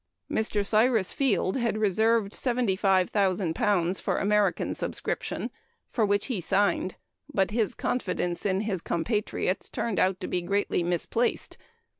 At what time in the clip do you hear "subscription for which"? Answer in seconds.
4.73-6.25